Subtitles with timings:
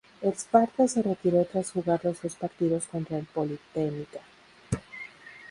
[0.23, 4.19] El Sparta se retiró tras jugar los dos partidos contra el Politehnica